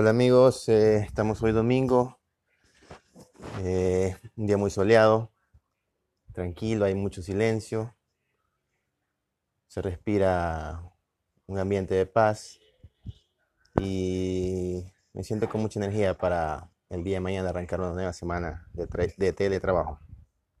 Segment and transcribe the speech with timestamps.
[0.00, 2.18] Hola amigos, eh, estamos hoy domingo,
[3.58, 5.30] eh, un día muy soleado,
[6.32, 7.94] tranquilo, hay mucho silencio,
[9.66, 10.80] se respira
[11.46, 12.58] un ambiente de paz
[13.78, 18.70] y me siento con mucha energía para el día de mañana arrancar una nueva semana
[18.72, 18.86] de,
[19.18, 19.98] de teletrabajo.